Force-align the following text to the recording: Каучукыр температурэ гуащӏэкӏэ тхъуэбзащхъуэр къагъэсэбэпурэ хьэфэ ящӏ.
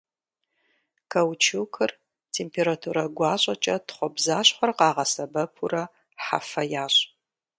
Каучукыр 1.11 1.91
температурэ 2.35 3.05
гуащӏэкӏэ 3.17 3.75
тхъуэбзащхъуэр 3.87 4.71
къагъэсэбэпурэ 4.77 5.83
хьэфэ 6.23 6.63
ящӏ. 6.83 7.01